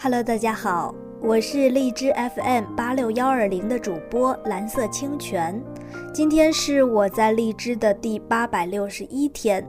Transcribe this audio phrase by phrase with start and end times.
[0.00, 5.60] Hello，大家好，我是荔枝 FM 八六幺二零的主播蓝色清泉。
[6.14, 9.68] 今天是我在荔枝的第八百六十一天，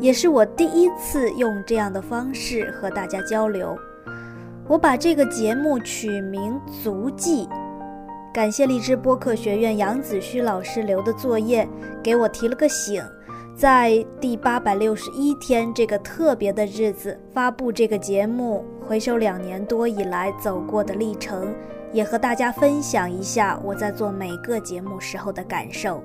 [0.00, 3.76] 也是我第一次用这样的方式和大家交流。
[4.66, 7.46] 我把这个节目取名《足迹》，
[8.32, 11.68] 感谢荔枝播客学院杨子旭老师留的作业，
[12.02, 13.04] 给我提了个醒。
[13.56, 21.54] 在第八百六十一天这个特别的日子发布这个节目，回首两年多以来走过的历程，
[21.90, 26.02] 也和大家分享一下我在做每个节目时候的感受。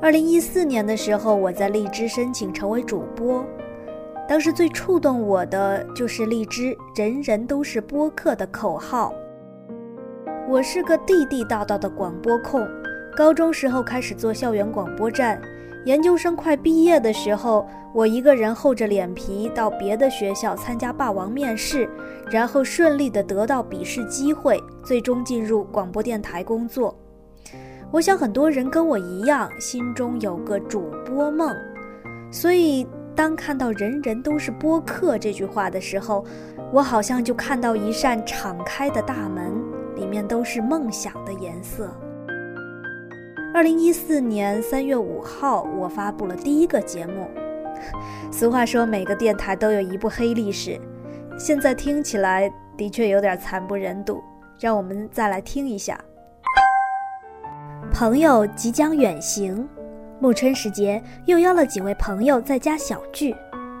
[0.00, 3.44] 二零一四年的时候，我在荔枝申请成为主播，
[4.26, 9.12] 当时最触动我的就是荔枝“人人都是播客”的口号。
[10.48, 12.66] 我是个地地道道的广播控，
[13.14, 15.38] 高中时候开始做校园广播站。
[15.86, 17.64] 研究生快毕业的时候，
[17.94, 21.88] 我一个人厚着脸皮到别的学校参加霸王面试，
[22.28, 26.92] 然后顺利的得到笔试机会，最终进入广播电台工作。
[27.92, 31.54] 我想很多人跟我一样，心中有个主播梦，
[32.32, 36.24] 所以当看到“人人都是播客”这句话的时候，
[36.72, 39.52] 我好像就看到一扇敞开的大门，
[39.94, 41.88] 里面都是梦想的颜色。
[43.56, 47.26] 二零一四年三月五号，我发布了第一个节目。
[48.30, 50.78] 俗话说，每个电台都有一部黑历史。
[51.38, 54.22] 现在听起来的确有点惨不忍睹。
[54.60, 55.98] 让我们再来听一下。
[57.90, 59.66] 朋友即将远行，
[60.20, 63.34] 暮春时节又邀了几位朋友在家小聚。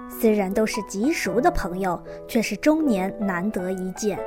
[0.08, 4.18] 虽然都是极熟的朋友，却是中年难得一见。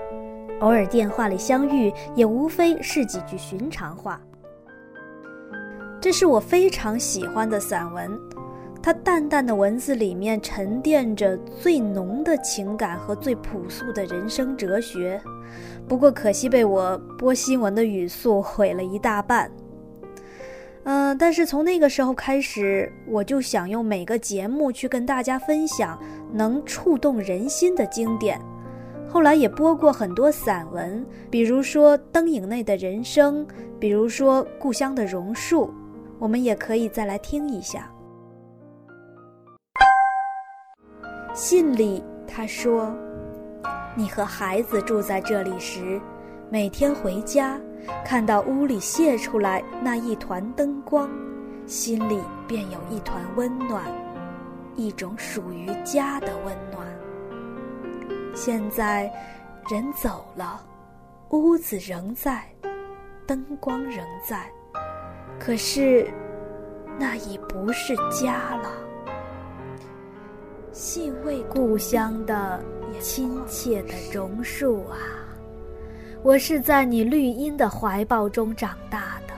[0.59, 4.21] 偶尔电话里相遇，也无非是几句寻常话。
[6.01, 8.17] 这是我非常喜欢的散文，
[8.81, 15.21] 它淡淡的文字里面沉淀着最浓的情感和最朴素的人生哲学。
[15.87, 19.51] 不过可惜被我播新闻的语速毁了一大半。
[20.83, 25.99] 嗯，但是从那个时候开始，我就想用每个节目去跟大家分享
[26.31, 28.39] 能触动人心的经典。
[29.07, 33.45] 后来也播过很多散文，比如说《灯影内的人生》，
[33.77, 35.65] 比如说《故乡的榕树》。
[36.19, 37.89] 我们也可以再来听一下。
[41.33, 42.93] 信里他说
[43.95, 45.99] ：“你和孩子住在这里时，
[46.49, 47.57] 每天回家，
[48.03, 51.09] 看到屋里泄出来那一团灯光，
[51.65, 53.85] 心里便有一团温暖，
[54.75, 56.85] 一种属于家的温暖。
[58.35, 59.09] 现在，
[59.69, 60.61] 人走了，
[61.29, 62.43] 屋子仍在，
[63.25, 64.45] 灯光仍在。”
[65.39, 66.07] 可是，
[66.99, 68.69] 那已不是家了。
[70.71, 72.61] 信为故乡的
[72.99, 74.97] 亲切的榕树啊，
[76.21, 79.33] 我是在你绿荫的怀抱中长大的。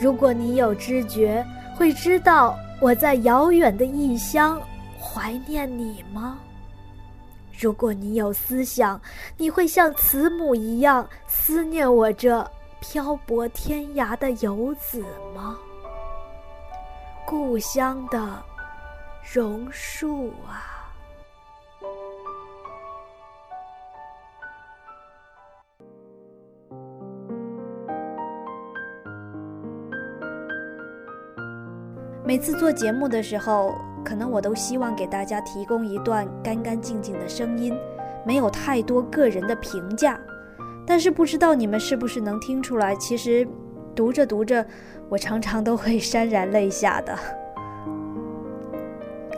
[0.00, 1.44] 如果你有知觉，
[1.76, 4.60] 会知道我在遥远的异乡
[4.98, 6.38] 怀念你吗？
[7.60, 9.00] 如果你有思想，
[9.36, 12.48] 你会像慈母一样思念我这。
[12.80, 15.58] 漂泊天涯的游子吗？
[17.26, 18.42] 故乡的
[19.34, 20.78] 榕树啊！
[32.24, 33.74] 每次做节目的时候，
[34.04, 37.76] 可能我都希望给大家提供一段干干净净的声音，
[38.24, 40.18] 没有太多个人的评价。
[40.88, 43.46] 但是不知道你们是不是能听出来，其实
[43.94, 44.64] 读着读着，
[45.10, 47.14] 我常常都会潸然泪下的。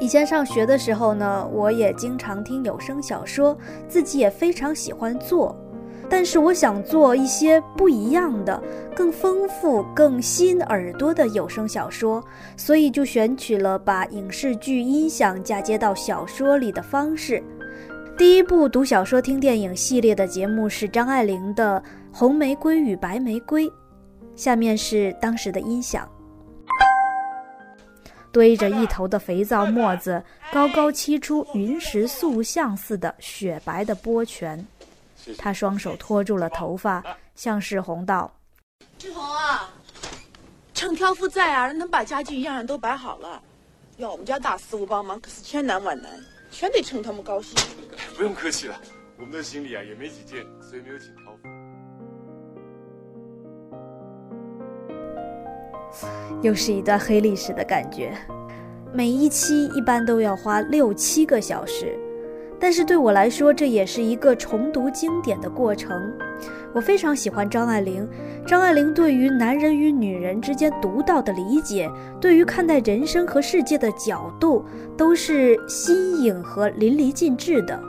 [0.00, 5.54] 以前上学的时候呢，我也经常听有声小说，自己也非常喜欢做。
[6.08, 8.62] 但是我想做一些不一样的、
[8.94, 12.24] 更丰富、更吸引耳朵的有声小说，
[12.56, 17.42] 所以就选取了把影视剧音响嫁接到小说里的方式。
[18.20, 21.82] 第一部读小说听电影系列的节目是张爱玲的
[22.14, 23.66] 《红玫瑰与白玫瑰》，
[24.36, 26.06] 下面是当时的音响。
[28.30, 30.22] 堆着一头的肥皂沫子，
[30.52, 34.62] 高高沏出云石塑像似的雪白的波泉。
[35.38, 37.02] 他双手托住了头发，
[37.34, 38.30] 向世宏道
[39.00, 39.70] ：“世宏啊，
[40.74, 43.40] 趁挑夫在啊，让他们把家具一样样都摆好了。
[43.96, 46.10] 要我们家大师傅帮忙，可是千难万难。”
[46.50, 47.56] 全得趁他们高兴。
[48.16, 48.78] 不用客气了，
[49.16, 51.48] 我们的行李啊也没几件，所以没有请挑夫。
[56.42, 58.16] 又是一段黑历史的感觉。
[58.92, 61.96] 每一期一般都要花六七个小时，
[62.60, 66.12] 但是对我来说，这也是一个重读经典的过程。
[66.72, 68.06] 我非常喜欢张爱玲，
[68.46, 71.90] 张爱玲对于男人与女人之间独到的理解，
[72.20, 74.64] 对于看待人生和世界的角度，
[74.96, 77.82] 都是新颖和淋漓尽致的，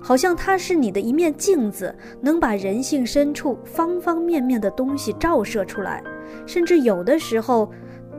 [0.00, 6.02] 好像它是你的一面镜子，能把人性深处方方面面的东西照射出来，
[6.46, 7.70] 甚至有的时候，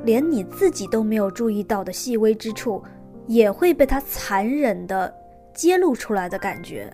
[0.04, 2.84] 连你自己都没有注意到的细微之处，
[3.26, 5.12] 也会被它残忍地
[5.54, 6.92] 揭露出来的感觉。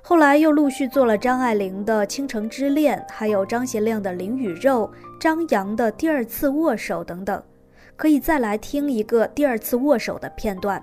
[0.00, 4.90] 后来又陆续做了张爱玲的《倾城之恋》，还有张贤亮的《灵与肉》，
[5.20, 7.42] 张扬的《第二次握手》等等，
[7.96, 10.82] 可以再来听一个第二次握手的片段。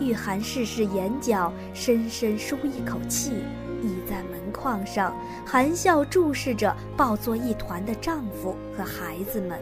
[0.00, 3.44] 玉涵试试眼角，深深舒一口气，
[3.82, 5.16] 倚在门框上，
[5.46, 9.58] 含笑注视着抱作一团的丈夫和孩子们。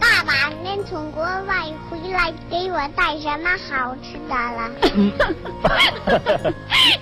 [0.00, 4.70] 爸爸，您从国外回来，给我带什么好吃的了？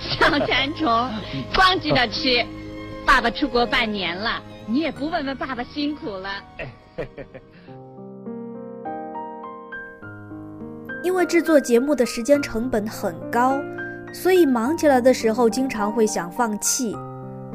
[0.00, 0.87] 小馋虫，
[1.55, 2.44] 光知道吃。
[3.06, 6.31] 爸爸出国半年了，你也不问问爸爸辛苦了。
[11.03, 13.59] 因为制作节目的时间成本很高，
[14.12, 16.97] 所以忙起来的时候经常会想放弃。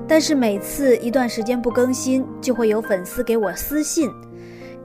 [0.07, 4.11] 但是每次一段时间不更新，就会有粉丝给我私信。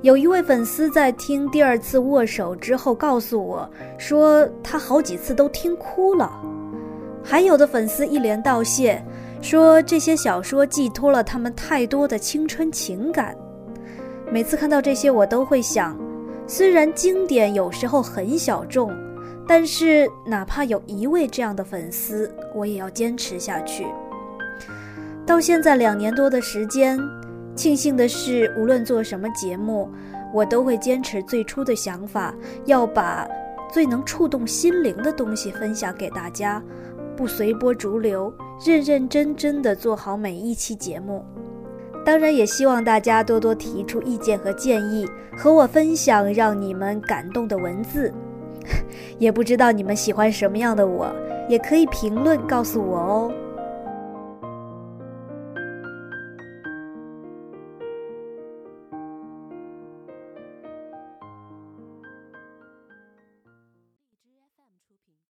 [0.03, 3.69] 有一位粉丝在听第二次握手之后告诉我
[3.99, 6.33] 说，他好几次都听哭了。
[7.23, 9.03] 还有的粉丝一连道谢，
[9.43, 13.37] 说这些小说寄托了他们太多的青春情感。
[14.33, 15.95] 每次看到这些，我都会想，
[16.47, 18.91] 虽然经典有时候很小众，
[19.47, 23.87] 但是哪怕有一位这样的粉丝，我也要坚持下去。
[25.27, 26.99] 到现在两年多的时间。
[27.55, 29.89] 庆幸的是，无论做什么节目，
[30.33, 33.29] 我都会坚持最初的想法，要把
[33.73, 36.63] 最能触动心灵的东西分享给大家，
[37.17, 38.33] 不随波逐流，
[38.65, 41.25] 认认真真的做好每一期节目。
[42.03, 45.07] 当然，也希望大家多多提出意见和建议，
[45.37, 48.11] 和我分享让你们感动的文字。
[49.19, 51.15] 也不知道你们喜欢什么样的我，
[51.49, 53.33] 也可以评论告诉我哦。